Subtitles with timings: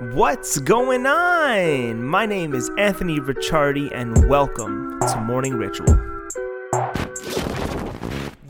[0.00, 2.04] What's going on?
[2.04, 5.88] My name is Anthony Ricciardi, and welcome to Morning Ritual.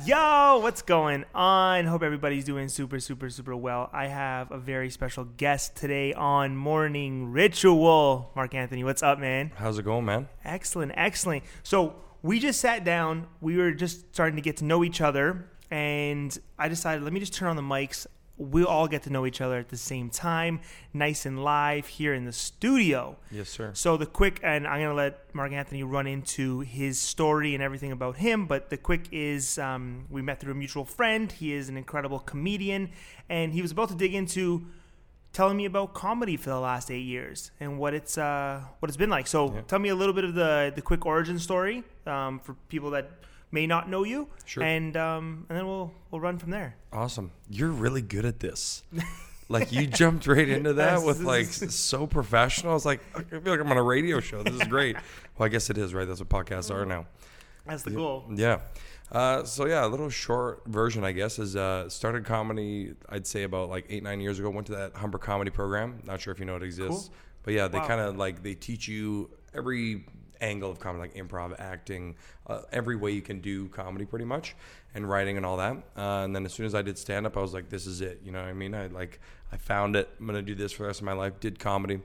[0.04, 1.86] Yo, what's going on?
[1.86, 3.88] Hope everybody's doing super, super, super well.
[3.94, 8.30] I have a very special guest today on Morning Ritual.
[8.36, 9.50] Mark Anthony, what's up, man?
[9.56, 10.28] How's it going, man?
[10.44, 11.44] Excellent, excellent.
[11.62, 13.26] So we just sat down.
[13.40, 17.20] We were just starting to get to know each other, and I decided let me
[17.20, 18.06] just turn on the mics.
[18.38, 20.60] We'll all get to know each other at the same time,
[20.94, 23.16] nice and live here in the studio.
[23.32, 23.72] Yes, sir.
[23.74, 27.90] So the quick, and I'm gonna let Mark Anthony run into his story and everything
[27.90, 28.46] about him.
[28.46, 31.30] But the quick is, um, we met through a mutual friend.
[31.32, 32.90] He is an incredible comedian,
[33.28, 34.66] and he was about to dig into
[35.32, 38.96] telling me about comedy for the last eight years and what it's uh, what it's
[38.96, 39.26] been like.
[39.26, 39.60] So Yeah.
[39.66, 43.10] tell me a little bit of the the quick origin story um, for people that
[43.50, 44.62] may not know you, Sure.
[44.62, 46.76] and um, and then we'll we'll run from there.
[46.92, 47.30] Awesome.
[47.50, 48.82] You're really good at this.
[49.50, 52.72] Like you jumped right into that with like so professional.
[52.72, 54.42] I was like, I feel like I'm on a radio show.
[54.42, 54.94] This is great.
[55.38, 56.06] well, I guess it is, right?
[56.06, 57.06] That's what podcasts are now.
[57.66, 58.26] That's the goal.
[58.34, 58.58] Yeah.
[59.10, 62.92] Uh, so yeah, a little short version, I guess, is uh, started comedy.
[63.08, 64.50] I'd say about like eight nine years ago.
[64.50, 66.02] Went to that Humber comedy program.
[66.04, 67.14] Not sure if you know it exists, Cool.
[67.44, 67.86] but yeah, they Wow.
[67.86, 70.04] kind of like they teach you every
[70.40, 74.54] angle of comedy, like improv, acting, uh, every way you can do comedy, pretty much,
[74.94, 75.76] and writing and all that.
[75.96, 78.00] Uh, and then as soon as I did stand up, I was like, this is
[78.00, 78.20] it.
[78.24, 78.74] You know what I mean?
[78.74, 79.20] I like
[79.52, 80.08] I found it.
[80.18, 81.40] I'm gonna do this for the rest of my life.
[81.40, 82.00] Did comedy,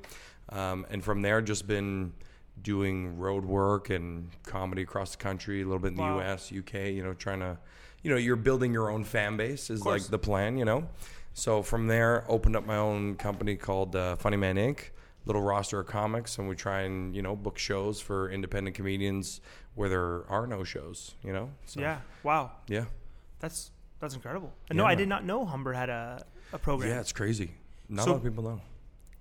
[0.49, 2.13] um, and from there, just been
[2.61, 6.17] doing road work and comedy across the country, a little bit in Wow.
[6.17, 6.73] the U.S., UK.
[6.91, 7.57] You know, trying to,
[8.03, 10.57] you know, you're building your own fan base is like the plan.
[10.57, 10.87] You know,
[11.33, 14.89] so from there, opened up my own company called uh, Funny Man Inc.
[15.25, 19.39] Little roster of comics, and we try and you know book shows for independent comedians
[19.75, 21.15] where there are no shows.
[21.23, 21.99] You know, so, Yeah.
[22.23, 22.51] Wow.
[22.67, 22.85] yeah,
[23.39, 24.51] That's that's incredible.
[24.71, 26.89] no, Yeah, I did not know Humber had a, a program.
[26.89, 26.99] yeah.
[26.99, 27.51] It's crazy.
[27.87, 28.61] Not So- a lot of people know.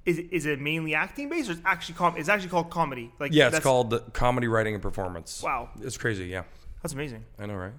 [0.04, 3.12] Is it, is it mainly acting based or it's actually com- it's actually called comedy?
[3.20, 5.40] Like Yeah, it's called comedy writing and performance.
[5.44, 5.70] Wow.
[5.80, 6.24] it's crazy.
[6.24, 6.42] Yeah,
[6.82, 7.24] That's amazing.
[7.38, 7.72] I know, right?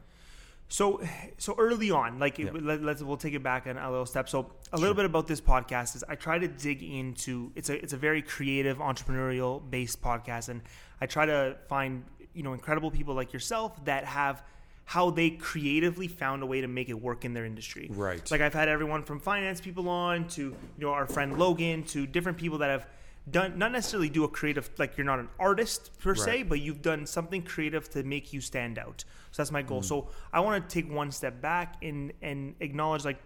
[0.73, 0.99] So
[1.37, 2.49] so early on, like Yeah.
[2.51, 4.27] let, let's we'll take it back an, a little step.
[4.27, 7.75] So a little bit about this podcast is I try to dig into it's a
[7.83, 10.61] it's a very creative entrepreneurial based podcast, and
[10.99, 14.41] I try to find you know incredible people like yourself that have
[14.85, 17.87] how they creatively found a way to make it work in their industry.
[17.91, 18.31] Right.
[18.31, 22.07] Like I've had everyone from finance people on to you know our friend Logan to
[22.07, 22.87] different people that have
[23.29, 26.81] done not necessarily do a creative like you're not an artist per se, but you've
[26.81, 29.05] done something creative to make you stand out.
[29.31, 29.81] So that's my goal.
[29.81, 29.85] Mm.
[29.85, 33.19] So I want to take one step back and and acknowledge like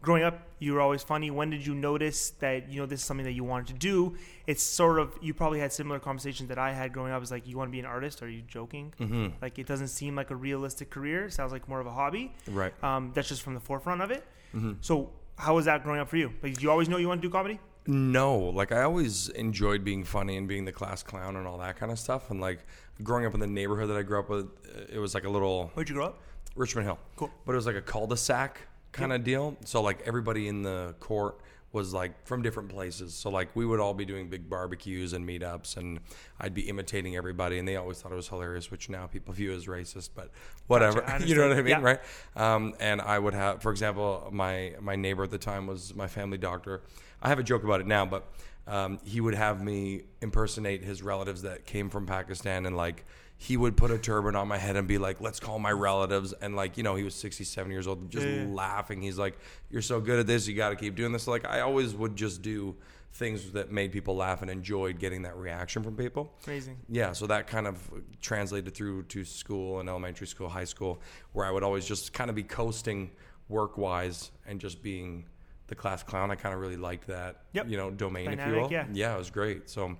[0.00, 1.30] growing up you were always funny.
[1.30, 4.16] When did you notice that you know this is something that you wanted to do?
[4.46, 7.22] It's sort of you probably had similar conversations that I had growing up.
[7.22, 8.22] Is like you want to be an artist?
[8.22, 8.94] Are you joking?
[8.98, 9.28] Mm-hmm.
[9.42, 11.26] Like it doesn't seem like a realistic career.
[11.26, 12.32] It sounds like more of a hobby.
[12.48, 12.72] Right.
[12.82, 14.24] Um, that's just from the forefront of it.
[14.54, 14.72] Mm-hmm.
[14.80, 16.32] So how was that growing up for you?
[16.42, 17.58] Like, did you always know you want to do comedy?
[17.86, 21.76] No, like I always enjoyed being funny and being the class clown and all that
[21.76, 22.30] kind of stuff.
[22.30, 22.64] And like
[23.02, 24.48] growing up in the neighborhood that I grew up with,
[24.92, 26.20] it was like a little Where'd you grow up?
[26.54, 26.98] Richmond Hill.
[27.16, 27.30] Cool.
[27.44, 28.60] But it was like a cul-de-sac
[28.92, 29.56] kind of deal.
[29.64, 31.40] So like everybody in the court
[31.72, 33.14] was like from different places.
[33.14, 36.00] So like we would all be doing big barbecues and meetups and
[36.38, 39.52] I'd be imitating everybody and they always thought it was hilarious, which now people view
[39.52, 40.30] as racist, but
[40.66, 41.00] whatever.
[41.00, 41.80] Gotcha, you know what I mean, Yeah.
[41.82, 42.00] right?
[42.36, 46.06] Um, and I would have, for example, my my neighbor at the time was my
[46.06, 46.82] family doctor.
[47.22, 48.28] I have a joke about it now, but
[48.66, 53.04] um, he would have me impersonate his relatives that came from Pakistan and like
[53.42, 56.32] he would put a turban on my head and be like, let's call my relatives.
[56.40, 58.46] And like, you know, he was 67 years old, just Yeah.
[58.48, 59.02] laughing.
[59.02, 59.36] He's like,
[59.68, 60.46] you're so good at this.
[60.46, 61.26] You got to keep doing this.
[61.26, 62.76] Like, I always would just do
[63.14, 66.32] things that made people laugh and enjoyed getting that reaction from people.
[66.46, 66.78] Amazing.
[66.88, 67.78] Yeah, so that kind of
[68.20, 71.00] translated through to school and elementary school, high school,
[71.32, 73.10] where I would always just kind of be coasting
[73.48, 75.26] work wise and just being
[75.66, 76.30] the class clown.
[76.30, 77.68] I kind of really liked that, Yep.
[77.68, 78.70] you know, domain, if you will.
[78.70, 78.86] yeah.
[78.92, 79.68] yeah, it was great.
[79.68, 79.96] So,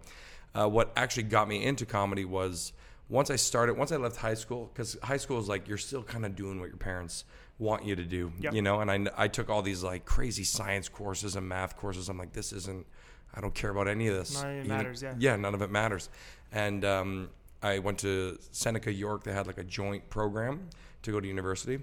[0.54, 2.72] uh, what actually got me into comedy was
[3.12, 6.02] once I started, once I left high school, because high school is like you're still
[6.02, 7.24] kind of doing what your parents
[7.58, 8.54] want you to do, Yep.
[8.54, 8.80] you know.
[8.80, 12.08] And I, I took all these like crazy science courses and math courses.
[12.08, 12.86] I'm like, this isn't.
[13.34, 14.42] I don't care about any of this.
[14.42, 15.14] None of it Even- matters, yeah.
[15.18, 16.08] Yeah, none of it matters.
[16.52, 17.28] And um,
[17.62, 19.24] I went to Seneca, York.
[19.24, 20.68] They had like a joint program
[21.02, 21.80] to go to university,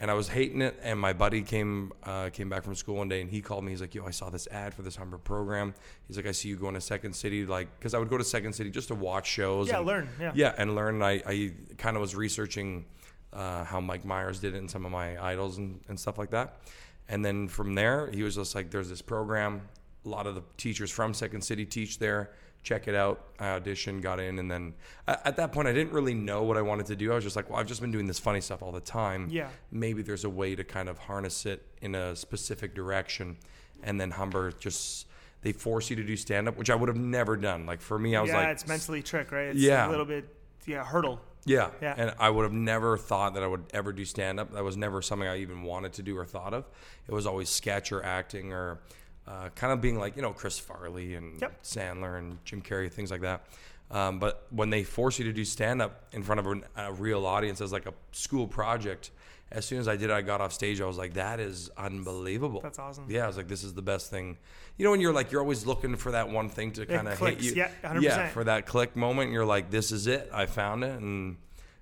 [0.00, 0.78] and I was hating it.
[0.82, 3.70] And my buddy came uh, came back from school one day, and he called me.
[3.72, 5.74] He's like, "Yo, I saw this ad for this Humber program."
[6.06, 8.24] He's like, "I see you going to Second City, like, because I would go to
[8.24, 9.68] Second City just to watch shows.
[9.68, 10.32] Yeah, and- learn, yeah.
[10.34, 10.96] yeah, and learn.
[10.96, 12.84] And I, I kind of was researching
[13.32, 16.30] uh, how Mike Myers did it and some of my idols and, and stuff like
[16.30, 16.60] that.
[17.08, 19.62] And then from there, he was just like, "There's this program.
[20.04, 22.30] A lot of the teachers from Second City teach there.
[22.66, 24.74] Check it out." I auditioned, got in, and then
[25.06, 27.12] at, at that point, I didn't really know what I wanted to do.
[27.12, 29.28] I was just like, "Well, I've just been doing this funny stuff all the time.
[29.30, 29.48] Yeah.
[29.70, 33.36] maybe there's a way to kind of harness it in a specific direction."
[33.84, 35.06] And then Humber just
[35.42, 37.66] they force you to do stand up, which I would have never done.
[37.66, 39.48] Like for me, I was yeah, like, it's mentally trick, right?
[39.48, 39.86] It's Yeah.
[39.88, 40.24] a little bit
[40.66, 41.20] yeah hurdle.
[41.44, 41.70] yeah.
[41.80, 41.94] Yeah.
[41.96, 44.52] And I would have never thought that I would ever do stand up.
[44.54, 46.64] That was never something I even wanted to do or thought of.
[47.06, 48.80] It was always sketch or acting or
[49.26, 51.62] uh, kind of being like, you know, Chris Farley and Yep.
[51.62, 53.44] Sandler and Jim Carrey, things like that.
[53.90, 56.92] Um, but when they force you to do stand up in front of an, a
[56.92, 59.10] real audience as like a school project,
[59.52, 60.80] as soon as I did it, I got off stage.
[60.80, 62.60] I was like, that is unbelievable.
[62.60, 63.06] That's awesome.
[63.08, 64.38] Yeah, I was like, this is the best thing.
[64.76, 67.18] You know, when you're like, you're always looking for that one thing to kind of
[67.18, 67.52] hit you.
[67.54, 68.02] Yeah, 100%.
[68.02, 70.28] Yeah, for that click moment, you're like, this is it.
[70.32, 71.00] I found it.
[71.00, 71.36] And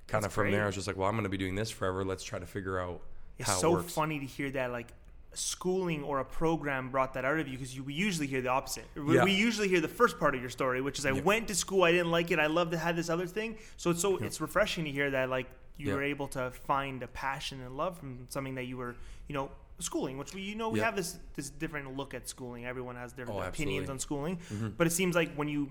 [0.06, 0.64] kind of from there.
[0.64, 2.04] I was just like, well, I'm going to be doing this forever.
[2.04, 3.00] Let's try to figure out
[3.38, 3.94] It's how so it works.
[3.94, 4.88] funny to hear that like
[5.34, 8.48] schooling or a program brought that out of you because you we usually hear the
[8.48, 8.84] opposite.
[8.94, 9.24] We, Yeah.
[9.24, 11.82] we usually hear the first part of your story, which is I went to school,
[11.84, 13.58] I didn't like it, I loved to have this other thing.
[13.76, 15.46] So it's so it's refreshing to hear that like
[15.76, 15.94] you Yeah.
[15.94, 18.94] were able to find a passion and love from something that you were
[19.28, 19.50] you know
[19.80, 20.86] schooling, which we you know we Yeah.
[20.86, 22.64] have this this different look at schooling.
[22.64, 23.92] Everyone has different Oh, opinions absolutely.
[23.92, 24.68] on schooling, mm-hmm.
[24.78, 25.70] but it seems like when you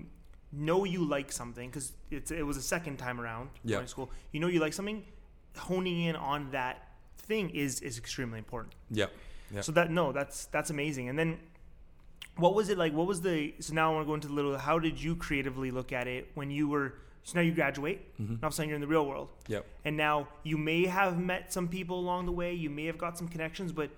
[0.52, 3.76] know you like something because it's it was a second time around Yeah.
[3.76, 5.04] going to school, you know you like something,
[5.56, 8.74] honing in on that thing is is extremely important.
[8.90, 9.10] Yep.
[9.60, 11.08] So that no, that's that's amazing.
[11.08, 11.38] And then,
[12.36, 12.92] what was it like?
[12.92, 13.54] What was the?
[13.60, 14.58] So now I want to go into the little.
[14.58, 16.94] How did you creatively look at it when you were?
[17.22, 18.14] So now you graduate.
[18.20, 18.34] Mm-hmm.
[18.34, 19.28] Now all of a sudden you're in the real world.
[19.48, 19.64] Yep.
[19.84, 22.52] And now you may have met some people along the way.
[22.52, 23.90] You may have got some connections, but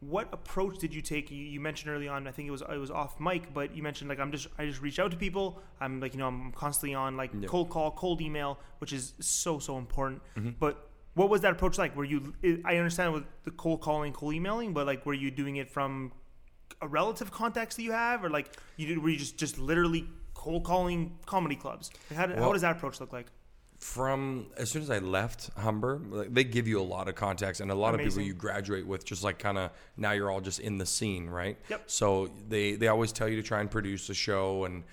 [0.00, 1.30] what approach did you take?
[1.30, 2.26] You, you mentioned early on.
[2.26, 4.66] I think it was it was off mic, but you mentioned like I'm just I
[4.66, 5.60] just reach out to people.
[5.80, 7.48] I'm like you know I'm constantly on like Yep.
[7.48, 10.20] cold call, cold email, which is so so important.
[10.36, 10.50] Mm-hmm.
[10.58, 11.96] But what was that approach like?
[11.96, 12.34] Were you?
[12.64, 16.12] I understand with the cold calling, cold emailing, but like were you doing it from
[16.80, 20.06] a relative context that you have, or like you did, were you just just literally
[20.34, 21.90] cold calling comedy clubs?
[22.14, 23.26] How, did, how does that approach look like?
[23.84, 27.60] from as soon as I left Humber, like, they give you a lot of contacts
[27.60, 29.04] and a lot of people you graduate with.
[29.04, 31.58] Just like kind of now you're all just in the scene, right?
[31.68, 31.82] Yep.
[31.86, 34.84] So they they always tell you to try and produce a show and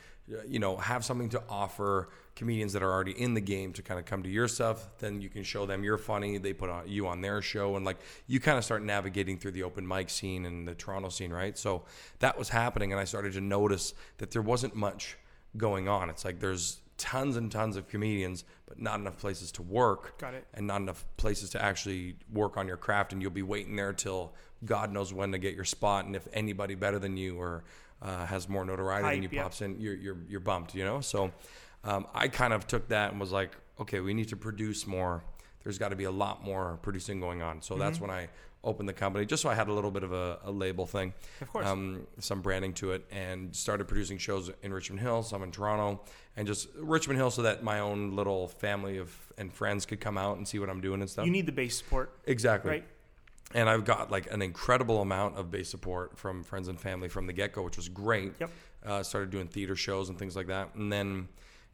[0.47, 4.00] you know have something to offer comedians that are already in the game to kind
[4.00, 4.88] of come to your stuff.
[5.00, 6.38] Then you can show them you're funny.
[6.38, 9.51] They put on you on their show and like you kind of start navigating through
[9.51, 11.57] the open mic scene and the Toronto scene, right?
[11.57, 11.83] So
[12.19, 15.18] that was happening, and I started to notice that there wasn't much
[15.57, 16.09] going on.
[16.09, 20.17] It's like there's tons and tons of comedians, but not enough places to work.
[20.19, 20.45] Got it.
[20.53, 23.12] And not enough places to actually work on your craft.
[23.12, 24.33] And you'll be waiting there till
[24.63, 26.06] God knows when to get your spot.
[26.06, 27.63] And if anybody better than you or
[28.01, 29.44] uh, has more notoriety than you Hype, yeah.
[29.44, 31.01] pops in, you're, you're, you're bumped, you know?
[31.01, 31.31] So
[31.83, 35.24] um, I kind of took that and was like, okay, we need to produce more.
[35.63, 37.62] There's got to be a lot more producing going on.
[37.62, 38.07] So that's Mm-hmm.
[38.07, 38.30] when I
[38.63, 41.13] opened the company, just so I had a little bit of a, a label thing
[41.42, 41.65] Of course.
[41.65, 46.00] um, some branding to it and started producing shows in Richmond Hill, some in Toronto,
[46.38, 50.15] and just Richmond Hill so that my own little family of and friends could come
[50.15, 51.25] out and see what I'm doing and stuff.
[51.25, 52.69] you need the base support, exactly.
[52.69, 52.86] right?
[53.53, 57.27] And I've got like an incredible amount of base support from friends and family from
[57.27, 58.33] the get go, which was great.
[58.39, 58.50] Yep.
[58.86, 60.74] Uh, started doing theater shows and things like that.
[60.75, 61.27] And then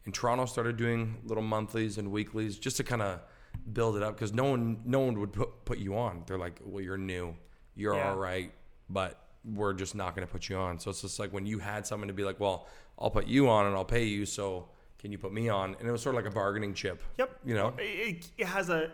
[0.05, 3.19] in Toronto, started doing little monthlies and weeklies just to kind of
[3.73, 6.23] build it up because no one, no one would put, put you on.
[6.27, 7.35] They're like, well, you're new,
[7.75, 8.09] you're Yeah.
[8.11, 8.51] all right,
[8.89, 10.79] but we're just not going to put you on.
[10.79, 12.67] So it's just like when you had someone to be like, well,
[12.99, 14.25] I'll put you on and I'll pay you.
[14.25, 14.67] So
[14.99, 15.75] can you put me on?
[15.79, 17.01] And it was sort of like a bargaining chip.
[17.17, 17.39] Yep.
[17.45, 17.73] You know?
[17.77, 18.91] it, it has a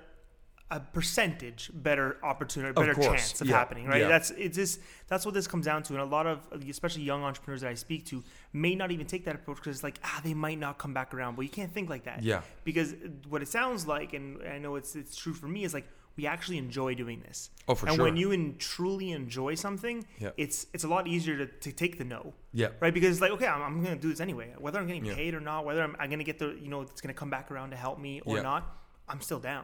[0.77, 3.07] a percentage better opportunity, better course.
[3.07, 3.57] chance of Yeah.
[3.57, 4.01] happening, right?
[4.01, 4.07] Yeah.
[4.07, 6.39] That's it's just that's what this comes down to, and a lot of
[6.69, 8.23] especially young entrepreneurs that I speak to
[8.53, 11.13] may not even take that approach because it's like ah they might not come back
[11.13, 12.41] around, but you can't think like that, Yeah.
[12.63, 12.95] Because
[13.29, 16.27] what it sounds like, and I know it's it's true for me, is like we
[16.27, 17.49] actually enjoy doing this.
[17.67, 18.05] Oh, for and sure.
[18.05, 20.29] when you in, truly enjoy something, Yeah.
[20.37, 22.33] it's it's a lot easier to, to take the no.
[22.53, 22.67] Yeah.
[22.79, 24.53] Right, because it's like, okay, I'm, I'm going to do this anyway.
[24.59, 25.15] Whether I'm getting Yeah.
[25.15, 27.17] paid or not, whether I'm, I'm going to get the, you know, it's going to
[27.17, 28.43] come back around to help me or Yeah.
[28.43, 28.61] not,
[29.13, 29.63] I'm still down.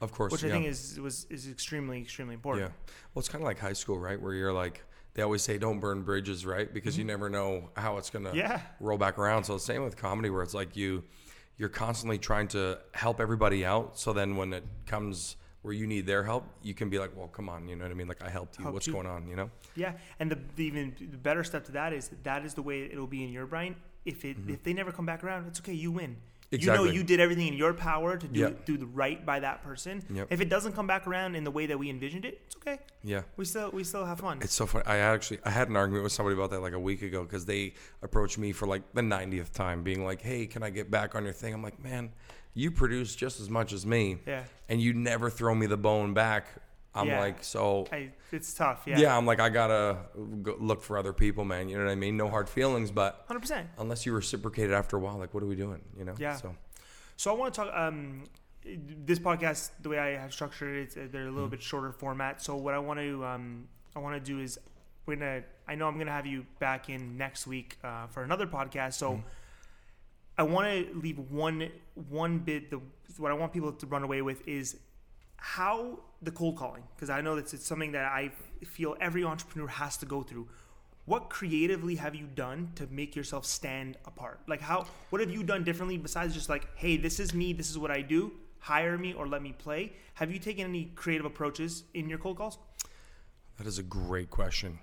[0.00, 0.30] Of course.
[0.32, 0.50] Which yeah.
[0.50, 2.68] I think is was is extremely extremely important.
[2.68, 2.92] Yeah.
[3.14, 4.20] Well, it's kind of like high school, right?
[4.20, 4.82] Where you're like,
[5.14, 6.72] they always say don't burn bridges, right?
[6.72, 8.38] Because you never know how it's going to Mm-hmm.
[8.38, 8.60] Yeah.
[8.78, 9.44] roll back around.
[9.44, 11.02] So the same with comedy, where it's like you,
[11.58, 13.98] you're constantly trying to help everybody out.
[13.98, 17.28] So then when it comes where you need their help, you can be like, well,
[17.28, 18.08] come on, you know what I mean?
[18.08, 18.62] Like I helped you.
[18.62, 18.92] Helped What's you.
[18.94, 19.28] going on?
[19.28, 19.50] You know?
[19.76, 22.84] Yeah, and the, the even the better step to that is that is the way
[22.84, 23.76] it'll be in your brain.
[24.06, 25.74] If it if they never come back around, it's okay.
[25.74, 26.16] You win.
[26.50, 26.74] You Mm-hmm.
[26.74, 28.64] Know you did everything in your power to do Yep.
[28.64, 30.02] do the right by that person.
[30.12, 30.28] Yep.
[30.30, 32.80] If it doesn't come back around in the way that we envisioned it, it's okay.
[33.04, 33.22] Yeah.
[33.36, 34.40] We still we still have fun.
[34.42, 34.84] It's so funny.
[34.86, 37.44] I actually I had an argument with somebody about that like a week ago because
[37.46, 41.14] they approached me for like the 90th time, being like, "Hey, can I get back
[41.14, 42.10] on your thing?" I'm like, "Man,
[42.52, 44.42] you produce just as much as me, Yeah.
[44.68, 46.46] and you never throw me the bone back."
[46.94, 47.20] I'm Yeah.
[47.20, 48.82] like, so I, it's tough.
[48.86, 48.98] Yeah.
[48.98, 49.16] yeah.
[49.16, 49.98] I'm like, I gotta
[50.42, 51.68] go look for other people, man.
[51.68, 52.16] You know what I mean?
[52.16, 53.68] No hard feelings, but Hundred percent.
[53.78, 55.80] unless you reciprocate it after a while, like, what are we doing?
[55.96, 56.14] You know?
[56.18, 56.34] Yeah.
[56.36, 56.54] So
[57.16, 57.74] So I want to talk.
[57.74, 58.24] Um,
[58.62, 61.50] this podcast, the way I have structured it, it's, uh, they're a little Mm-hmm.
[61.52, 62.42] bit shorter format.
[62.42, 64.58] So what I want to um, I want to do is
[65.06, 65.42] we're gonna.
[65.68, 68.94] I know I'm going to have you back in next week uh, for another podcast.
[68.94, 69.20] So Mm-hmm.
[70.38, 71.68] I want to leave one
[72.08, 72.70] one bit.
[72.70, 72.80] The
[73.18, 74.76] what I want people to run away with is
[75.40, 78.30] how the cold calling because I know that it's something that I
[78.64, 80.48] feel every entrepreneur has to go through.
[81.06, 84.40] What creatively have you done to make yourself stand apart?
[84.46, 87.70] Like how what have you done differently besides just like, hey, this is me, this
[87.70, 89.94] is what I do, hire me or let me play?
[90.14, 92.58] Have you taken any creative approaches in your cold calls?
[93.56, 94.78] That is a great question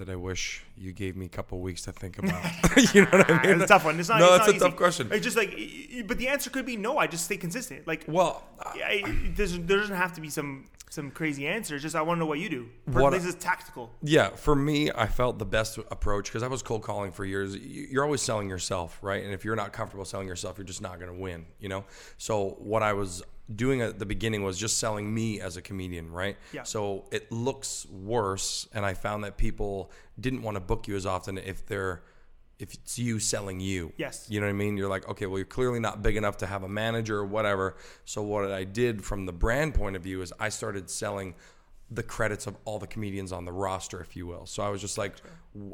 [0.00, 2.42] that I wish you gave me a couple weeks to think about.
[2.94, 3.52] you know what I mean?
[3.56, 4.00] It's a tough one.
[4.00, 4.76] It's not, No, it's not a tough easy.
[4.76, 5.08] question.
[5.12, 5.50] It's just like,
[6.06, 6.98] but the answer could be no.
[6.98, 7.86] I just stay consistent.
[7.86, 9.04] Like, Well, I,
[9.36, 11.80] there's, there doesn't have to be some some crazy answers.
[11.82, 12.68] Just I want to know what you do.
[12.86, 13.90] What- this is tactical.
[14.02, 17.56] Yeah, for me, I felt the best approach because I was cold calling for years.
[17.56, 19.24] You- You're always selling yourself, right?
[19.24, 21.84] And if you're not comfortable selling yourself, you're just not going to win, you know?
[22.18, 23.22] So, what I was
[23.54, 26.36] doing at the beginning was just selling me as a comedian, right?
[26.52, 26.64] Yeah.
[26.64, 28.68] So, it looks worse.
[28.72, 32.02] And I found that people didn't want to book you as often if they're.
[32.60, 34.26] If it's you selling you, Yes.
[34.28, 34.76] you know what I mean.
[34.76, 37.76] You're like, okay, well, you're clearly not big enough to have a manager or whatever.
[38.04, 41.34] So what I did from the brand point of view is I started selling
[41.90, 44.46] the credits of all the comedians on the roster, if you will.
[44.46, 45.14] So I was just like,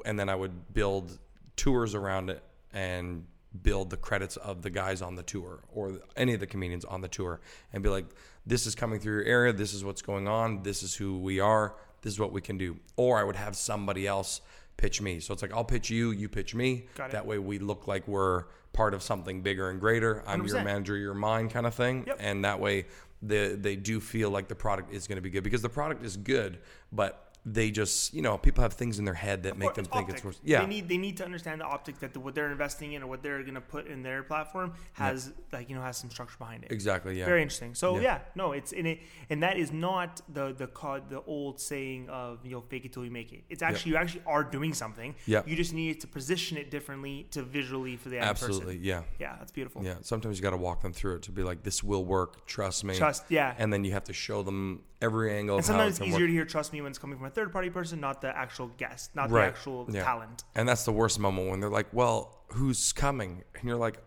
[0.06, 1.18] and then I would build
[1.56, 3.24] tours around it and
[3.62, 7.00] build the credits of the guys on the tour or any of the comedians on
[7.00, 7.40] the tour
[7.72, 8.06] and be like,
[8.46, 9.52] this is coming through your area.
[9.52, 10.62] This is what's going on.
[10.62, 11.74] This is who we are.
[12.02, 12.76] This is what we can do.
[12.96, 14.40] Or I would have somebody else
[14.76, 15.20] pitch me.
[15.20, 16.86] So it's like, I'll pitch you, you pitch me.
[16.96, 20.22] That way we look like we're part of something bigger and greater.
[20.26, 20.64] I'm your 100%.
[20.64, 22.04] manager, you're mine kind of thing.
[22.06, 22.16] Yep.
[22.20, 22.86] And that way
[23.22, 26.04] they, they do feel like the product is going to be good because the product
[26.04, 26.58] is good,
[26.92, 29.92] but they just, you know, people have things in their head that make them it's
[29.94, 30.16] think optic.
[30.16, 30.40] it's worse.
[30.42, 30.62] Yeah.
[30.62, 33.06] They need they need to understand the optic that the, what they're investing in or
[33.06, 36.36] what they're going to put in their platform has like you know has some structure
[36.38, 36.72] behind it.
[36.72, 37.16] exactly.
[37.16, 37.24] Yeah.
[37.26, 37.76] Very interesting.
[37.76, 38.02] So Yeah.
[38.02, 38.18] yeah.
[38.34, 38.98] no, it's in it,
[39.30, 40.66] and that is not the the
[41.08, 43.44] the old saying of you know fake it till you make it.
[43.48, 45.14] It's actually you actually are doing something.
[45.26, 45.42] Yeah.
[45.46, 48.74] You just need to position it differently to visually for the Absolutely.
[48.74, 48.84] person.
[48.84, 49.02] Yeah.
[49.20, 49.84] Yeah, that's beautiful.
[49.84, 49.94] Yeah.
[50.02, 52.44] Sometimes you got to walk them through it to be like, this will work.
[52.46, 52.96] Trust me.
[52.96, 53.22] Trust.
[53.28, 53.54] Yeah.
[53.56, 56.28] And then you have to show them every angle And sometimes it it's easier work.
[56.28, 58.68] to hear trust me when it's coming from a third party person, not the actual
[58.78, 59.42] guest, not Right.
[59.42, 60.02] the actual Yeah.
[60.02, 60.42] talent.
[60.56, 63.44] And that's the worst moment when they're like, well, who's coming?
[63.54, 63.98] And you're like,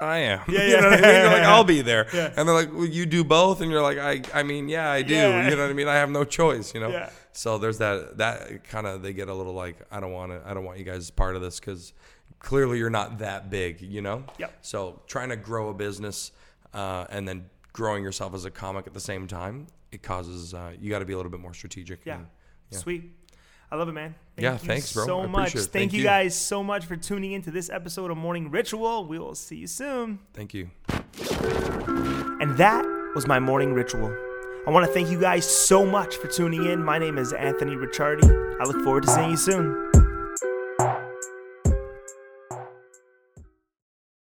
[0.00, 0.40] I am.
[0.48, 0.90] Yeah, you know yeah.
[0.90, 1.20] what I mean?
[1.22, 2.06] You're like, I'll be there.
[2.12, 2.32] Yeah.
[2.36, 3.60] And they're like, well, you do both.
[3.60, 5.14] And you're like, I, I mean, yeah, I do.
[5.14, 5.48] Yeah.
[5.48, 5.86] You know what I mean?
[5.88, 6.88] I have no choice, you know?
[6.90, 7.08] Yeah.
[7.32, 10.42] So there's that, that kind of, they get a little like, I don't want to,
[10.44, 11.92] I don't want you guys part of this because
[12.40, 14.24] clearly you're not that big, you know?
[14.38, 14.52] Yep.
[14.62, 16.32] So trying to grow a business
[16.74, 20.72] uh, and then growing yourself as a comic at the same time, it causes, uh,
[20.80, 22.04] you got to be a little bit more strategic.
[22.04, 22.16] Yeah.
[22.16, 22.26] and-
[22.72, 22.78] Yeah.
[22.78, 23.10] Sweet.
[23.70, 24.14] I love it, man.
[24.36, 25.06] Thank Yeah, you thanks, bro.
[25.06, 25.52] so much.
[25.52, 26.04] Thank, Thank you you.
[26.04, 29.06] guys so much for tuning into this episode of Morning Ritual.
[29.06, 30.18] We will see you soon.
[30.34, 30.70] Thank you.
[32.40, 34.14] And that was my morning ritual.
[34.66, 36.82] I want to thank you guys so much for tuning in.
[36.84, 38.60] My name is Anthony Ricciardi.
[38.60, 39.91] I look forward to seeing you soon.